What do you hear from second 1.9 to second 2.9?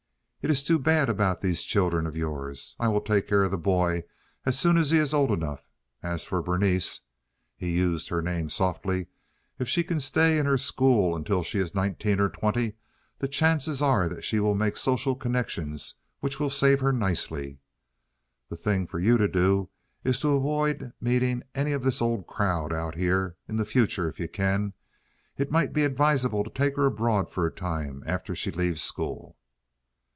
of yours. I